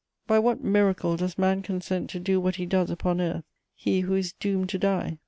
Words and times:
By 0.25 0.39
what 0.39 0.63
miracle 0.63 1.15
does 1.15 1.37
man 1.37 1.61
consent 1.61 2.09
to 2.09 2.19
do 2.19 2.41
what 2.41 2.55
he 2.55 2.65
does 2.65 2.89
upon 2.89 3.21
earth, 3.21 3.43
he 3.75 3.99
who 3.99 4.15
is 4.15 4.33
doomed 4.33 4.69
to 4.69 4.79
die? 4.79 5.19